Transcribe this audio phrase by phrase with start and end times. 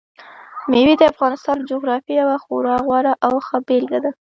[0.71, 4.11] مېوې د افغانستان د جغرافیې یوه خورا غوره او ښه بېلګه ده.